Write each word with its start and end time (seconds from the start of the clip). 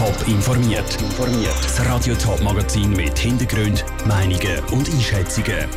Top 0.00 0.28
informiert. 0.28 0.96
Das 1.62 1.86
Radio 1.86 2.14
Top 2.14 2.40
Magazin 2.42 2.90
mit 2.92 3.18
Hintergrund, 3.18 3.84
Meinungen 4.06 4.58
und 4.72 4.88
Einschätzungen 4.88 5.68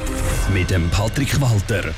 mit 0.54 0.72
dem 0.72 0.90
Patrick 0.92 1.42
Walter. 1.42 1.94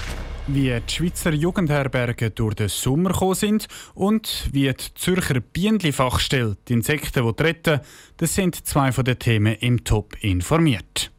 Wie 0.47 0.75
die 0.75 0.91
Schweizer 0.91 1.33
Jugendherbergen 1.33 2.33
durch 2.33 2.55
den 2.55 2.67
Sommer 2.67 3.11
gekommen 3.11 3.35
sind 3.35 3.67
und 3.93 4.49
wie 4.51 4.73
die 4.73 4.93
Zürcher 4.95 5.39
Bienenfachstelle 5.39 6.57
die 6.67 6.73
Insekten 6.73 7.31
die 7.31 7.43
retten, 7.43 7.81
das 8.17 8.33
sind 8.33 8.55
zwei 8.65 8.91
von 8.91 9.05
den 9.05 9.19
Themen 9.19 9.53
im 9.59 9.83
Top 9.83 10.15
informiert. 10.21 11.11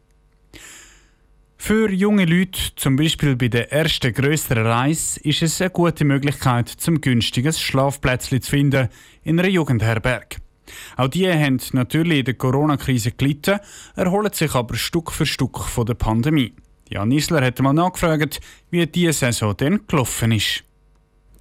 Für 1.55 1.89
junge 1.89 2.25
Leute, 2.25 2.59
zum 2.75 2.97
Beispiel 2.97 3.37
bei 3.37 3.47
der 3.47 3.71
ersten 3.71 4.13
grösseren 4.13 4.67
Reise, 4.67 5.21
ist 5.21 5.41
es 5.41 5.61
eine 5.61 5.69
gute 5.69 6.03
Möglichkeit, 6.03 6.67
zum 6.67 6.99
günstiges 6.99 7.61
Schlafplätzchen 7.61 8.41
zu 8.41 8.49
finden 8.49 8.89
in 9.23 9.39
einer 9.39 9.47
Jugendherberge. 9.47 10.39
Auch 10.95 11.07
die 11.07 11.31
haben 11.31 11.59
natürlich 11.73 12.19
in 12.19 12.25
der 12.25 12.33
Corona-Krise 12.35 13.11
gelitten, 13.11 13.59
erholen 13.95 14.33
sich 14.33 14.53
aber 14.55 14.75
Stück 14.75 15.11
für 15.11 15.25
Stück 15.25 15.59
von 15.59 15.85
der 15.85 15.95
Pandemie. 15.95 16.53
Jan 16.89 17.11
Isler 17.11 17.45
hat 17.45 17.59
mal 17.59 17.73
nachgefragt, 17.73 18.39
wie 18.69 18.85
diese 18.87 19.13
Saison 19.13 19.55
denn 19.57 19.81
gelaufen 19.87 20.31
ist. 20.31 20.63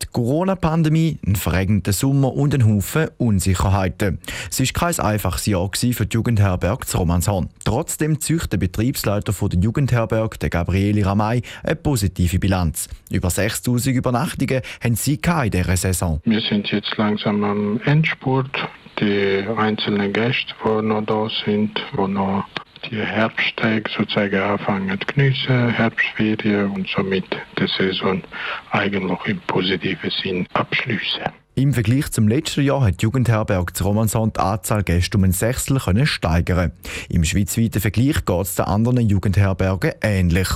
Die 0.03 0.07
Corona-Pandemie, 0.13 1.19
ein 1.27 1.37
verregnter 1.37 1.93
Sommer 1.93 2.35
und 2.35 2.55
ein 2.55 2.67
Haufen 2.67 3.09
Unsicherheiten. 3.19 4.19
Es 4.51 4.61
war 4.61 4.91
kein 4.91 5.05
einfaches 5.05 5.47
Jahr 5.47 5.71
für 5.73 6.07
die 6.07 6.15
Jugendherberge 6.15 6.87
zu 6.87 6.99
Romanshorn. 6.99 7.49
Trotzdem 7.65 8.21
züchtet 8.21 8.53
der 8.53 8.59
Betriebsleiter 8.59 9.33
der 9.33 9.61
Jugendherberge, 9.61 10.39
der 10.39 10.51
Gabriele 10.51 11.05
Ramay, 11.05 11.43
eine 11.63 11.77
positive 11.77 12.39
Bilanz. 12.39 12.89
Über 13.11 13.31
6000 13.31 13.97
Übernachtungen 13.97 14.63
haben 14.83 14.97
sie 14.97 15.15
in 15.15 15.51
dieser 15.51 15.77
Saison. 15.77 16.21
Wir 16.25 16.41
sind 16.41 16.69
jetzt 16.69 16.97
langsam 16.97 17.45
am 17.45 17.81
Endspurt. 17.85 18.51
Die 18.99 19.45
einzelnen 19.57 20.13
Gäste, 20.13 20.55
die 20.65 20.83
noch 20.87 21.05
da 21.05 21.29
sind, 21.45 21.79
die 21.93 22.11
noch 22.11 22.45
die 22.91 23.01
Herbsttage 23.01 23.91
sozusagen 23.97 24.41
anfangen 24.41 24.99
zu 25.01 25.07
geniessen, 25.15 25.71
Herbstferien 25.71 26.71
und 26.71 26.89
somit 26.89 27.25
die 27.59 27.67
Saison 27.67 28.23
eigentlich 28.71 29.27
im 29.27 29.41
positiven 29.47 30.11
Sinn 30.23 30.47
abschließen. 30.53 31.25
Im 31.59 31.73
Vergleich 31.73 32.11
zum 32.11 32.29
letzten 32.29 32.65
Jahr 32.65 32.85
hat 32.85 33.01
die 33.01 33.05
Jugendherberge 33.05 33.73
zu 33.73 33.85
Romanson 33.85 34.31
die 34.31 34.41
Anzahl 34.41 34.83
Gäste 34.83 35.17
um 35.17 35.25
ein 35.25 35.33
Sechstel 35.33 35.79
können 35.79 36.07
steigern. 36.07 36.73
Im 37.09 37.25
schweizweiten 37.25 37.81
Vergleich 37.81 38.27
geht 38.27 38.43
es 38.43 38.57
den 38.57 38.67
anderen 38.67 39.09
Jugendherbergen 39.09 39.93
ähnlich. 40.03 40.49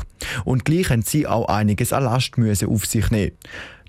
Und 0.45 0.67
gleich 0.67 0.91
haben 0.91 1.01
sie 1.01 1.27
auch 1.27 1.49
einiges 1.49 1.95
an 1.95 2.05
Last 2.05 2.35
auf 2.39 2.85
sich 2.85 3.11
nehmen. 3.11 3.33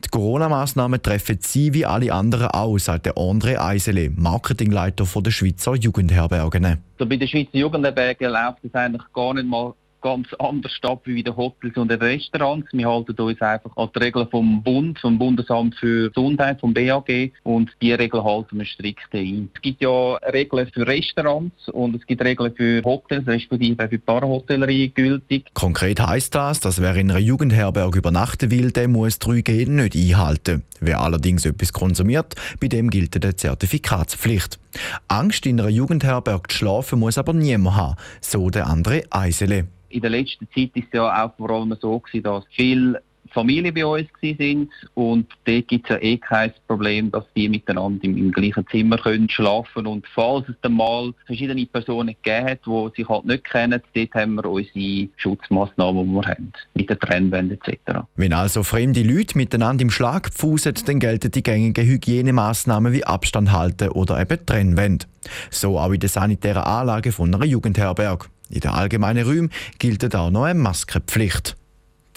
Die 0.03 0.09
Corona-Massnahmen 0.09 1.01
treffen 1.01 1.37
sie 1.41 1.73
wie 1.73 1.85
alle 1.85 2.11
anderen 2.11 2.47
auch, 2.47 2.77
sagt 2.79 3.05
der 3.05 3.17
André 3.17 3.59
Eisele, 3.59 4.09
Marketingleiter 4.09 5.05
der 5.05 5.31
Schweizer 5.31 5.75
Jugendherbergen. 5.75 6.65
Also 6.65 7.07
bei 7.07 7.17
den 7.17 7.27
Schweizer 7.27 7.57
Jugendherbergen 7.57 8.31
läuft 8.31 8.63
es 8.63 8.73
eigentlich 8.73 9.03
gar 9.13 9.33
nicht 9.35 9.47
mal 9.47 9.73
ganz 10.01 10.27
anders 10.39 10.73
ab 10.81 11.01
wie 11.05 11.19
in 11.19 11.25
den 11.25 11.35
Hotels 11.35 11.77
und 11.77 11.89
den 11.89 11.99
Restaurants. 11.99 12.67
Wir 12.71 12.89
halten 12.89 13.19
uns 13.19 13.41
einfach 13.41 13.75
an 13.77 13.89
die 13.95 13.99
Regeln 13.99 14.27
vom 14.29 14.63
Bund, 14.63 14.99
vom 14.99 15.17
Bundesamt 15.17 15.75
für 15.75 16.09
Gesundheit, 16.09 16.59
vom 16.59 16.73
BAG 16.73 17.31
und 17.43 17.71
die 17.81 17.93
Regeln 17.93 18.23
halten 18.23 18.57
wir 18.57 18.65
strikt 18.65 19.13
ein. 19.13 19.49
Es 19.53 19.61
gibt 19.61 19.81
ja 19.81 20.15
Regeln 20.33 20.69
für 20.73 20.85
Restaurants 20.85 21.69
und 21.69 21.95
es 21.95 22.05
gibt 22.05 22.23
Regeln 22.23 22.53
für 22.55 22.81
Hotels, 22.83 23.27
respektive 23.27 23.87
für 23.87 23.99
Parahotellerie 23.99 24.89
gültig. 24.89 25.45
Konkret 25.53 25.99
heisst 25.99 26.35
das, 26.35 26.59
dass 26.59 26.81
wer 26.81 26.95
in 26.95 27.11
einer 27.11 27.19
Jugendherberge 27.19 27.99
übernachten 27.99 28.51
will, 28.51 28.71
der 28.71 28.87
muss 28.87 29.19
3G 29.19 29.69
nicht 29.69 29.95
einhalten. 29.95 30.63
Wer 30.79 31.01
allerdings 31.01 31.45
etwas 31.45 31.73
konsumiert, 31.73 32.35
bei 32.59 32.67
dem 32.67 32.89
gilt 32.89 33.15
eine 33.15 33.35
Zertifikatspflicht. 33.35 34.59
Angst 35.07 35.45
in 35.45 35.59
einer 35.59 35.69
Jugendherberge 35.69 36.47
zu 36.49 36.57
schlafen 36.57 36.99
muss 36.99 37.17
aber 37.17 37.33
niemand 37.33 37.75
haben, 37.75 37.95
so 38.19 38.49
der 38.49 38.67
andere 38.67 39.03
Eisele. 39.11 39.67
In 39.91 40.01
der 40.01 40.09
letzten 40.09 40.47
Zeit 40.55 40.71
ist 40.75 40.87
es 40.87 40.93
ja 40.93 41.25
auch 41.25 41.35
vor 41.37 41.49
allem 41.49 41.75
so 41.79 41.99
gewesen, 41.99 42.23
dass 42.23 42.45
viele 42.51 43.01
Familie 43.33 43.71
bei 43.71 43.85
uns 43.85 44.09
sind 44.21 44.69
und 44.93 45.27
dort 45.45 45.67
gibt 45.67 45.89
es 45.89 45.95
ja 45.95 46.01
eh 46.01 46.17
kein 46.17 46.51
Problem, 46.67 47.11
dass 47.11 47.23
die 47.35 47.47
miteinander 47.49 48.03
im, 48.03 48.17
im, 48.17 48.31
gleichen 48.31 48.65
Zimmer 48.69 48.97
können 48.97 49.29
schlafen 49.29 49.87
und 49.87 50.05
falls 50.13 50.47
es 50.49 50.55
dann 50.61 50.73
mal 50.73 51.13
verschiedene 51.25 51.65
Personen 51.65 52.15
gegeben 52.21 52.49
hat, 52.49 52.59
die 52.65 53.01
sich 53.01 53.09
halt 53.09 53.25
nicht 53.25 53.43
kennen, 53.45 53.81
dort 53.93 54.13
haben 54.13 54.35
wir 54.35 54.45
unsere 54.45 55.09
Schutzmaßnahmen, 55.17 56.07
die 56.07 56.13
wir 56.13 56.27
haben, 56.27 56.51
mit 56.73 56.89
der 56.89 56.99
Trennwände 56.99 57.57
etc. 57.63 58.01
Wenn 58.15 58.33
also 58.33 58.63
fremde 58.63 59.03
Leute 59.03 59.37
miteinander 59.37 59.83
im 59.83 59.91
Schlag 59.91 60.29
pfusen, 60.29 60.73
dann 60.85 60.99
gelten 60.99 61.31
die 61.31 61.43
gängigen 61.43 61.85
Hygienemaßnahmen 61.85 62.91
wie 62.91 63.05
Abstand 63.05 63.51
halten 63.51 63.89
oder 63.89 64.19
eben 64.19 64.45
Trennwände. 64.45 65.05
So 65.49 65.79
auch 65.79 65.91
in 65.91 65.99
der 65.99 66.09
sanitären 66.09 66.63
Anlage 66.63 67.11
von 67.11 67.33
einer 67.33 67.45
Jugendherberge. 67.45 68.25
In 68.51 68.59
den 68.59 68.71
allgemeinen 68.71 69.25
Räumen 69.25 69.49
gilt 69.79 70.13
auch 70.13 70.29
noch 70.29 70.43
eine 70.43 70.59
Maskenpflicht. 70.59 71.55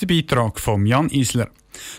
Der 0.01 0.07
Beitrag 0.07 0.59
von 0.59 0.85
Jan 0.85 1.09
Isler. 1.09 1.49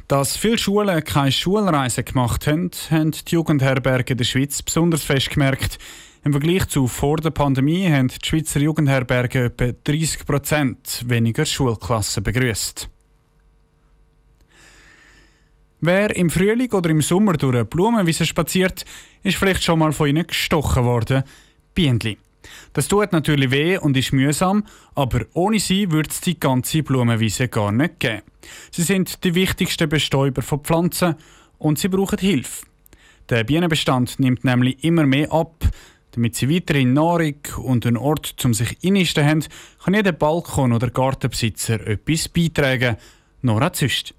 Dass 0.07 0.35
viele 0.35 0.57
Schulen 0.57 1.03
keine 1.03 1.31
Schulreisen 1.31 2.03
gemacht 2.03 2.45
haben, 2.47 2.72
haben 2.90 3.12
die 3.12 3.34
Jugendherberge 3.34 4.16
der 4.16 4.25
Schweiz 4.25 4.62
besonders 4.62 5.03
fest 5.03 5.29
gemerkt. 5.29 5.79
Im 6.24 6.34
Vergleich 6.34 6.68
zu 6.68 6.88
vor 6.88 7.18
der 7.18 7.29
Pandemie 7.29 7.90
haben 7.90 8.09
die 8.09 8.28
Schweizer 8.28 8.59
Jugendherberge 8.59 9.45
etwa 9.45 9.72
30 9.84 10.25
Prozent 10.25 11.06
weniger 11.07 11.45
Schulklassen 11.45 12.24
begrüßt. 12.24 12.90
Wer 15.81 16.16
im 16.16 16.29
Frühling 16.29 16.72
oder 16.74 16.90
im 16.90 17.01
Sommer 17.01 17.34
durch 17.34 17.56
eine 17.56 17.66
Blumenwiese 17.66 18.25
spaziert, 18.25 18.85
ist 19.24 19.38
vielleicht 19.38 19.63
schon 19.63 19.79
mal 19.79 19.91
von 19.91 20.07
ihnen 20.07 20.25
gestochen 20.25 20.84
worden. 20.84 21.24
Bienenli. 21.75 22.18
Das 22.73 22.88
tut 22.88 23.11
natürlich 23.11 23.51
weh 23.51 23.78
und 23.78 23.95
ist 23.97 24.13
mühsam, 24.13 24.63
aber 24.95 25.25
ohne 25.33 25.59
sie 25.59 25.91
würde 25.91 26.09
es 26.09 26.22
die 26.22 26.39
ganze 26.39 26.83
Blumenwiese 26.83 27.47
gar 27.47 27.72
nicht 27.72 28.00
geben. 28.00 28.22
Sie 28.72 28.83
sind 28.83 29.23
die 29.23 29.35
wichtigsten 29.35 29.89
Bestäuber 29.89 30.41
von 30.41 30.59
Pflanzen 30.59 31.16
und 31.57 31.79
sie 31.79 31.88
brauchen 31.88 32.19
Hilfe. 32.19 32.66
Der 33.29 33.44
Bienenbestand 33.44 34.19
nimmt 34.19 34.44
nämlich 34.44 34.83
immer 34.83 35.06
mehr 35.06 35.31
ab. 35.31 35.66
Damit 36.11 36.35
sie 36.35 36.50
weiterhin 36.50 36.94
Nahrung 36.94 37.35
und 37.57 37.85
einen 37.85 37.97
Ort 37.97 38.35
zum 38.38 38.53
sich 38.53 38.77
einnisten 38.83 39.25
haben, 39.25 39.44
kann 39.83 39.95
jeder 39.95 40.13
Balkon- 40.13 40.73
oder 40.73 40.89
Gartenbesitzer 40.89 41.85
etwas 41.88 42.29
beitragen. 42.29 42.95
Nora 43.41 43.73
Züst. 43.73 44.13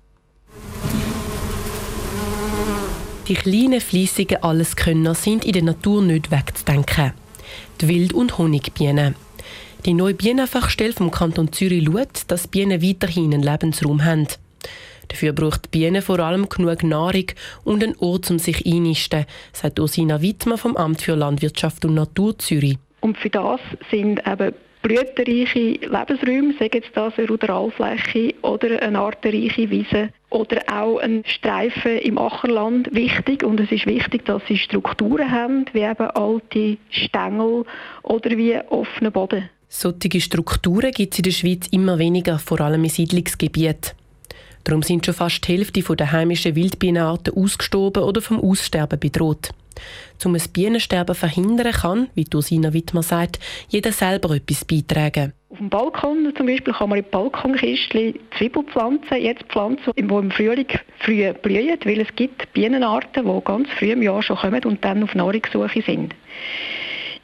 Die 3.28 3.34
kleinen, 3.34 3.81
fleissigen 3.81 4.43
Alleskönner 4.43 5.14
sind 5.14 5.44
in 5.44 5.53
der 5.53 5.62
Natur 5.62 6.03
nicht 6.03 6.31
wegzudenken 6.31 7.12
die 7.81 7.89
Wild- 7.89 8.12
und 8.12 8.39
Honigbienen. 8.39 9.15
Die 9.84 9.95
neue 9.95 10.15
Bienenfachstelle 10.15 10.93
vom 10.93 11.11
Kanton 11.11 11.53
Zürich 11.53 11.84
schaut, 11.84 12.23
dass 12.29 12.49
Bienen 12.49 12.83
weiterhin 12.83 13.33
einen 13.33 13.43
Lebensraum 13.43 14.05
haben. 14.05 14.27
Dafür 15.09 15.33
braucht 15.33 15.67
die 15.67 15.79
Bienen 15.79 16.03
vor 16.03 16.19
allem 16.19 16.49
genug 16.49 16.83
Nahrung 16.83 17.27
und 17.65 17.85
einen 17.85 17.97
Ort, 17.99 18.31
um 18.31 18.39
sich 18.39 18.67
einnisten, 18.67 19.27
sagt 19.53 19.79
Ursina 19.79 20.21
Wittmann 20.21 20.59
vom 20.59 20.77
Amt 20.77 21.03
für 21.03 21.15
Landwirtschaft 21.15 21.85
und 21.85 21.95
Natur 21.95 22.39
Zürich. 22.39 22.79
Und 23.01 23.17
für 23.19 23.31
das 23.31 23.61
sind 23.91 24.21
eben 24.27 24.55
blütenreiche 24.87 25.81
Lebensräume, 25.81 26.55
sagen 26.59 26.71
jetzt 26.75 26.91
das 26.95 27.19
eine 27.19 27.27
Ruderalfläche 27.27 28.35
oder 28.43 28.81
eine 28.81 29.01
artenreiche 29.01 29.69
Wiese 29.69 30.11
oder 30.31 30.63
auch 30.73 30.99
ein 30.99 31.25
Streifen 31.27 31.99
im 31.99 32.19
Ackerland 32.19 32.95
wichtig. 32.95 33.43
Und 33.43 33.59
es 33.59 33.73
ist 33.73 33.87
wichtig, 33.87 34.25
dass 34.27 34.43
sie 34.47 34.57
Strukturen 34.57 35.31
haben, 35.31 35.65
wie 35.73 35.81
eben 35.81 36.11
alte 36.11 36.77
Stängel 36.91 37.65
oder 38.05 38.31
wie 38.31 38.57
offenen 38.71 39.11
Boden. 39.11 39.51
Solche 39.69 40.21
Strukturen 40.21 40.93
gibt 40.93 41.15
es 41.15 41.19
in 41.19 41.25
der 41.25 41.31
Schweiz 41.33 41.67
immer 41.73 41.99
weniger, 41.99 42.39
vor 42.39 42.61
allem 42.61 42.85
in 42.85 42.91
Siedlungsgebieten. 42.91 43.93
Darum 44.63 44.83
sind 44.83 45.05
schon 45.05 45.15
fast 45.15 45.47
die 45.47 45.53
Hälfte 45.53 45.83
der 45.83 46.13
heimischen 46.13 46.55
Wildbienenarten 46.55 47.35
ausgestorben 47.35 48.05
oder 48.05 48.21
vom 48.21 48.41
Aussterben 48.41 49.01
bedroht. 49.01 49.51
Um 50.25 50.34
ein 50.34 50.42
Bienensterben 50.53 51.14
zu 51.14 51.20
verhindern, 51.20 51.72
kann, 51.72 52.08
wie 52.14 52.25
Dosina 52.25 52.73
Wittmann 52.73 53.02
sagt, 53.02 53.38
jeder 53.69 53.93
selber 53.93 54.34
etwas 54.34 54.64
beitragen. 54.64 55.32
Auf 55.50 55.58
dem 55.58 55.70
Balkon 55.70 56.32
zum 56.37 56.46
Beispiel 56.46 56.73
kann 56.73 56.90
man 56.90 56.99
in 56.99 57.05
Balkonkistchen 57.11 58.19
Zwiebelpflanzen 58.37 59.23
jetzt 59.23 59.44
pflanzen, 59.44 59.93
die 59.96 60.00
im 60.00 60.31
Frühling 60.31 60.67
früh 60.99 61.32
blühen, 61.32 61.78
weil 61.84 62.00
es 62.00 62.14
gibt 62.17 62.52
Bienenarten, 62.52 63.25
die 63.25 63.44
ganz 63.44 63.69
früh 63.78 63.93
im 63.93 64.02
Jahr 64.02 64.23
schon 64.23 64.37
kommen 64.37 64.64
und 64.64 64.84
dann 64.84 65.02
auf 65.02 65.14
Nahrungssuche 65.14 65.82
sind. 65.82 66.14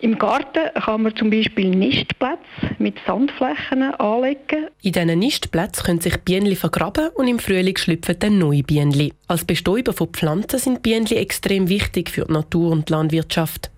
Im 0.02 0.18
Garten 0.18 0.68
kann 0.74 1.02
man 1.02 1.14
zum 1.14 1.30
Beispiel 1.30 1.70
Nistplätze 1.70 2.74
mit 2.78 2.96
Sandflächen 3.06 3.82
anlegen. 3.82 4.66
In 4.82 4.90
diesen 4.90 5.16
Nistplätzen 5.20 5.84
können 5.84 6.00
sich 6.00 6.16
Bienen 6.22 6.56
vergraben 6.56 7.10
und 7.14 7.28
im 7.28 7.38
Frühling 7.38 7.76
schlüpfen 7.76 8.18
dann 8.18 8.36
neue 8.36 8.64
Bienen. 8.64 9.12
Als 9.28 9.44
Bestäuber 9.44 9.92
von 9.92 10.08
Pflanzen 10.08 10.58
sind 10.58 10.82
Bienen 10.82 11.06
extrem 11.06 11.68
wichtig 11.68 12.10
für 12.10 12.24
die 12.24 12.32
Natur 12.32 12.72
und 12.72 12.88
die 12.88 12.94
Landwirtschaft. 12.94 13.70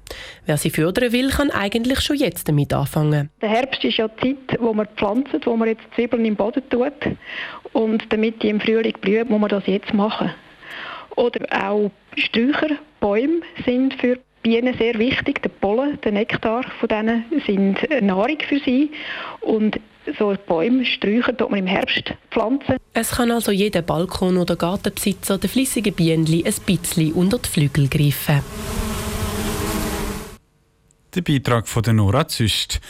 Wer 0.47 0.56
sie 0.56 0.71
fördern 0.71 1.12
will, 1.12 1.29
kann 1.29 1.50
eigentlich 1.50 2.00
schon 2.00 2.17
jetzt 2.17 2.49
damit 2.49 2.73
anfangen. 2.73 3.29
Der 3.43 3.50
Herbst 3.50 3.85
ist 3.85 3.99
ja 3.99 4.09
die 4.09 4.35
Zeit, 4.49 4.59
wo 4.62 4.73
man 4.73 4.88
pflanzt, 4.97 5.44
wo 5.44 5.55
man 5.55 5.69
jetzt 5.69 5.82
Zwiebeln 5.94 6.25
im 6.25 6.37
Boden 6.37 6.62
tut. 6.70 6.94
Und 7.75 8.03
damit 8.09 8.43
die 8.43 8.49
im 8.49 8.61
Frühling 8.62 8.94
blühen, 8.99 9.29
muss 9.29 9.41
man 9.43 9.50
das 9.50 9.67
jetzt 9.67 9.93
machen. 9.93 10.31
Oder 11.17 11.47
auch 11.69 11.91
Sträucher, 12.17 12.79
Bäume 13.00 13.43
sind 13.67 13.93
für 14.00 14.19
Bienen 14.44 14.76
sehr 14.76 14.99
wichtig. 14.99 15.43
Der 15.43 15.49
Pollen, 15.49 15.99
der 16.05 16.12
Nektar 16.12 16.64
von 16.79 16.88
denen 16.88 17.25
sind 17.46 17.79
Nahrung 18.02 18.37
für 18.46 18.61
sie 18.61 18.91
und 19.41 19.81
so 20.19 20.37
Bäume, 20.46 20.85
Sträucher 20.85 21.35
tut 21.35 21.50
man 21.50 21.61
im 21.61 21.67
Herbst 21.67 22.12
pflanzen. 22.31 22.76
Es 22.93 23.12
kann 23.12 23.31
also 23.31 23.50
jeder 23.50 23.81
Balkon- 23.81 24.37
oder 24.37 24.55
Gartenbesitzer 24.55 25.38
den 25.38 25.49
flissigen 25.49 25.94
Bienen 25.94 26.26
ein 26.26 26.43
bisschen 26.67 27.12
unter 27.14 27.38
die 27.38 27.49
Flügel 27.49 27.88
greifen. 27.88 28.43
Der 31.14 31.23
Beitrag 31.23 31.67
von 31.67 31.82
Nora 31.96 32.29
Züst. 32.29 32.82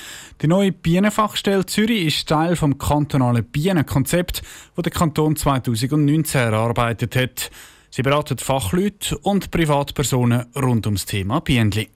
Die 0.43 0.49
neue 0.49 0.73
Bienenfachstelle 0.73 1.67
Zürich 1.67 2.07
ist 2.07 2.29
Teil 2.29 2.57
vom 2.57 2.79
kantonalen 2.79 3.45
Bienenkonzept, 3.45 4.43
das 4.75 4.83
der 4.83 4.93
Kanton 4.93 5.37
2019 5.37 6.41
erarbeitet 6.41 7.15
hat. 7.15 7.51
Sie 7.97 8.03
beraten 8.03 8.39
Fachleute 8.39 9.17
und 9.19 9.53
Privatpersonen 9.53 10.47
rund 10.57 10.85
ums 10.85 11.07
Thema 11.07 11.39
Bienen. 11.39 11.87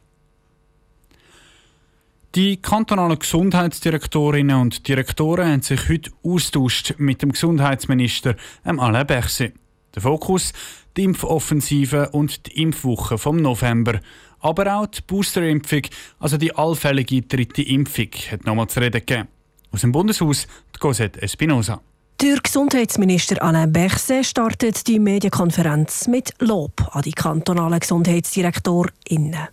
Die 2.37 2.59
kantonalen 2.59 3.19
Gesundheitsdirektorinnen 3.19 4.61
und 4.61 4.87
Direktoren 4.87 5.51
haben 5.51 5.63
sich 5.63 5.89
heute 5.89 6.13
austauscht 6.23 6.95
mit 6.99 7.21
dem 7.23 7.33
Gesundheitsminister 7.33 8.37
Alain 8.63 9.09
Berset. 9.09 9.55
Der 9.93 10.03
Fokus 10.03 10.53
die 10.97 11.03
Impfoffensive 11.03 12.11
und 12.11 12.47
die 12.47 12.63
Impfwoche 12.63 13.19
vom 13.19 13.39
November. 13.39 14.01
Aber 14.39 14.73
auch 14.77 14.87
die 14.87 15.01
Boosterimpfung, 15.05 15.83
also 16.21 16.37
die 16.37 16.55
allfällige 16.55 17.23
dritte 17.23 17.63
Impfung, 17.63 18.11
hat 18.31 18.47
nochmal 18.47 18.69
zu 18.69 18.79
reden 18.79 19.05
gegeben. 19.05 19.27
Aus 19.73 19.81
dem 19.81 19.91
Bundeshaus, 19.91 20.47
die 20.77 20.79
Cosette 20.79 21.21
Espinosa. 21.21 21.81
Der 22.21 22.41
Gesundheitsminister 22.41 23.41
Alain 23.41 23.73
Berset 23.73 24.27
startet 24.27 24.89
die 24.89 24.99
Medienkonferenz 24.99 26.09
mit 26.09 26.35
Lob 26.41 26.89
an 26.91 27.03
die 27.03 27.13
kantonalen 27.13 27.79
GesundheitsdirektorInnen. 27.79 29.47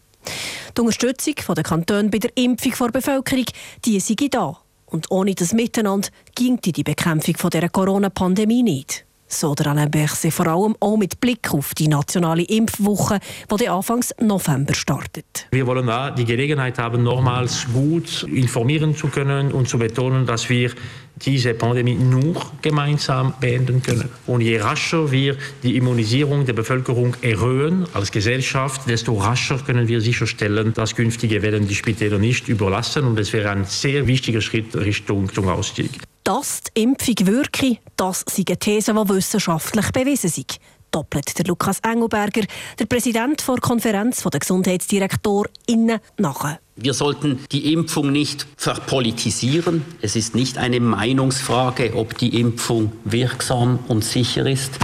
Die 0.75 0.81
Unterstützung 0.81 1.35
der 1.55 1.63
Kantone 1.63 2.09
bei 2.09 2.17
der 2.17 2.35
Impfung 2.35 2.73
der 2.79 2.99
Bevölkerung, 2.99 3.45
die 3.85 3.99
sei 3.99 4.15
da. 4.31 4.57
Und 4.87 5.11
ohne 5.11 5.35
das 5.35 5.53
Miteinander 5.53 6.09
ging 6.33 6.59
die 6.59 6.81
Bekämpfung 6.81 7.51
der 7.51 7.69
Corona-Pandemie 7.69 8.63
nicht. 8.63 9.04
So 9.27 9.55
der 9.55 9.67
Alain 9.67 9.89
Berset 9.89 10.31
vor 10.31 10.47
allem 10.47 10.75
auch 10.79 10.97
mit 10.97 11.19
Blick 11.19 11.51
auf 11.51 11.73
die 11.73 11.87
nationale 11.87 12.43
Impfwoche, 12.43 13.19
die 13.59 13.67
Anfang 13.67 14.03
November 14.21 14.75
startet. 14.75 15.47
Wir 15.51 15.65
wollen 15.65 15.87
da 15.87 16.11
die 16.11 16.25
Gelegenheit 16.25 16.77
haben, 16.77 17.03
nochmals 17.03 17.65
gut 17.73 18.23
informieren 18.23 18.95
zu 18.95 19.07
können 19.07 19.51
und 19.51 19.67
zu 19.67 19.79
betonen, 19.79 20.27
dass 20.27 20.47
wir 20.49 20.71
diese 21.15 21.53
Pandemie 21.53 21.95
nur 21.95 22.35
gemeinsam 22.61 23.33
beenden 23.39 23.81
können. 23.81 24.09
Und 24.27 24.41
je 24.41 24.59
rascher 24.59 25.11
wir 25.11 25.37
die 25.63 25.75
Immunisierung 25.77 26.45
der 26.45 26.53
Bevölkerung 26.53 27.15
erhöhen 27.21 27.85
als 27.93 28.11
Gesellschaft, 28.11 28.87
desto 28.87 29.13
rascher 29.15 29.57
können 29.59 29.87
wir 29.87 30.01
sicherstellen, 30.01 30.73
dass 30.73 30.95
künftige 30.95 31.41
Wellen 31.41 31.67
die 31.67 31.75
Spitäler 31.75 32.19
nicht 32.19 32.47
überlassen. 32.47 33.05
Und 33.05 33.19
es 33.19 33.33
wäre 33.33 33.49
ein 33.49 33.65
sehr 33.65 34.07
wichtiger 34.07 34.41
Schritt 34.41 34.75
Richtung 34.75 35.29
Ausstieg. 35.47 35.91
Dass 36.25 36.63
die 36.75 36.81
Impfung 36.81 37.27
wirke, 37.27 37.77
das 37.97 38.25
sind 38.27 38.59
Thesen, 38.59 38.95
die 38.95 39.09
wissenschaftlich 39.09 39.91
bewiesen 39.91 40.31
sind 40.31 40.57
doppelt 40.89 41.37
der 41.37 41.45
Lukas 41.45 41.79
Engelberger, 41.81 42.43
der 42.79 42.85
Präsident 42.85 43.45
der 43.45 43.57
Konferenz 43.57 44.23
der 44.23 44.39
GesundheitsdirektorInnen, 44.39 45.99
nach. 46.17 46.57
Wir 46.77 46.93
sollten 46.93 47.39
die 47.51 47.73
Impfung 47.73 48.13
nicht 48.13 48.47
verpolitisieren. 48.55 49.83
Es 50.01 50.15
ist 50.15 50.35
nicht 50.35 50.57
eine 50.57 50.79
Meinungsfrage, 50.79 51.95
ob 51.95 52.17
die 52.17 52.39
Impfung 52.39 52.93
wirksam 53.03 53.79
und 53.89 54.05
sicher 54.05 54.47
ist. 54.47 54.79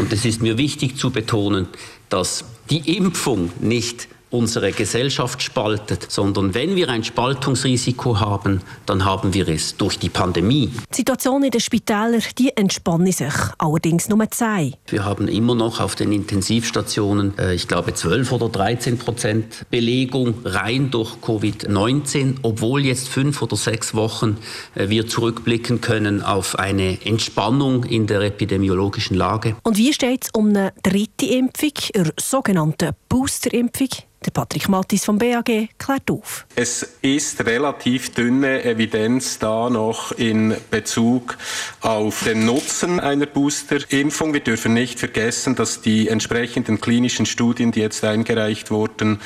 Und 0.00 0.12
es 0.12 0.24
ist 0.24 0.42
mir 0.42 0.58
wichtig 0.58 0.96
zu 0.96 1.10
betonen, 1.10 1.68
dass 2.08 2.44
die 2.68 2.96
Impfung 2.96 3.52
nicht 3.60 4.08
unsere 4.32 4.72
Gesellschaft 4.72 5.42
spaltet, 5.42 6.10
sondern 6.10 6.54
wenn 6.54 6.74
wir 6.74 6.88
ein 6.88 7.04
Spaltungsrisiko 7.04 8.18
haben, 8.18 8.62
dann 8.86 9.04
haben 9.04 9.34
wir 9.34 9.48
es 9.48 9.76
durch 9.76 9.98
die 9.98 10.08
Pandemie. 10.08 10.70
Die 10.90 10.96
Situation 10.96 11.44
in 11.44 11.50
den 11.50 11.60
Spitälern 11.60 12.22
die 12.38 12.56
entspannt 12.56 13.14
sich, 13.14 13.32
allerdings 13.58 14.08
nur 14.08 14.30
zwei. 14.30 14.72
Wir 14.86 15.04
haben 15.04 15.28
immer 15.28 15.54
noch 15.54 15.80
auf 15.80 15.94
den 15.94 16.12
Intensivstationen, 16.12 17.36
äh, 17.38 17.54
ich 17.54 17.68
glaube 17.68 17.94
12 17.94 18.32
oder 18.32 18.48
13 18.48 18.98
Prozent 18.98 19.66
Belegung 19.70 20.34
rein 20.44 20.90
durch 20.90 21.14
Covid-19, 21.22 22.36
obwohl 22.42 22.84
jetzt 22.84 23.08
fünf 23.08 23.42
oder 23.42 23.56
sechs 23.56 23.94
Wochen 23.94 24.38
äh, 24.74 24.88
wir 24.88 25.06
zurückblicken 25.06 25.80
können 25.80 26.22
auf 26.22 26.58
eine 26.58 26.98
Entspannung 27.04 27.84
in 27.84 28.06
der 28.06 28.20
epidemiologischen 28.22 29.16
Lage. 29.16 29.56
Und 29.62 29.76
wie 29.76 29.92
steht 29.92 30.24
es 30.24 30.30
um 30.32 30.48
eine 30.48 30.72
dritte 30.82 31.26
Impfung, 31.26 31.72
eine 31.94 32.12
sogenannte 32.18 32.94
Boosterimpfung? 33.08 33.88
Der 34.24 34.30
Patrick 34.30 34.68
Mattis 34.68 35.04
vom 35.04 35.18
BAG 35.18 35.68
klärt 35.78 36.08
auf. 36.08 36.46
Es 36.54 36.86
ist 37.02 37.44
relativ 37.44 38.14
dünne 38.14 38.64
Evidenz 38.64 39.40
da 39.40 39.68
noch 39.68 40.12
in 40.12 40.54
Bezug 40.70 41.36
auf 41.80 42.22
den 42.24 42.46
Nutzen 42.46 43.00
einer 43.00 43.26
Boosterimpfung. 43.26 44.32
Wir 44.32 44.40
dürfen 44.40 44.74
nicht 44.74 45.00
vergessen, 45.00 45.56
dass 45.56 45.80
die 45.80 46.08
entsprechenden 46.08 46.80
klinischen 46.80 47.26
Studien, 47.26 47.72
die 47.72 47.80
jetzt 47.80 48.04
eingereicht 48.04 48.70
wurden, 48.70 49.20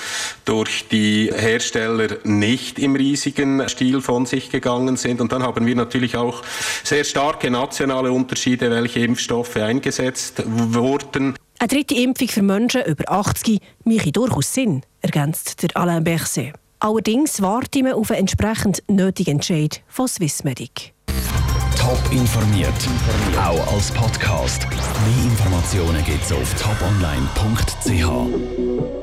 durch 0.47 0.89
die 0.89 1.31
Hersteller 1.35 2.17
nicht 2.25 2.79
im 2.79 2.97
riesigen 2.97 3.69
Stil 3.69 4.01
von 4.01 4.25
sich 4.25 4.51
gegangen 4.51 4.97
sind. 4.97 5.21
Und 5.21 5.33
dann 5.33 5.43
haben 5.43 5.67
wir 5.67 5.77
natürlich 5.77 6.17
auch 6.17 6.43
sehr 6.85 7.05
starke 7.05 7.51
nationale 7.51 8.13
Unterschiede, 8.13 8.71
welche 8.71 9.01
Impfstoffe 9.01 9.57
eingesetzt 9.57 10.43
wurden. 10.47 11.35
Eine 11.59 11.69
dritte 11.69 11.95
Impfung 11.95 12.29
für 12.29 12.43
Menschen 12.43 12.85
über 12.85 13.11
80 13.11 13.63
mache 13.85 14.13
durchaus 14.13 14.53
Sinn, 14.53 14.83
ergänzt 15.01 15.63
der 15.63 15.75
Alain 15.75 16.05
Berset. 16.05 16.53
Allerdings 16.81 17.41
warten 17.41 17.87
wir 17.87 17.97
auf 17.97 18.11
einen 18.11 18.21
entsprechend 18.21 18.83
nötigen 18.89 19.37
Entscheid 19.37 19.81
von 19.89 20.07
Swissmedic. 20.07 20.93
Top 21.79 21.99
informiert, 22.11 22.75
auch 23.39 23.73
als 23.73 23.91
Podcast. 23.91 24.67
Mehr 24.69 25.25
Informationen 25.25 26.05
gibt 26.05 26.25
es 26.25 26.33
auf 26.33 26.55
toponline.ch. 26.61 28.96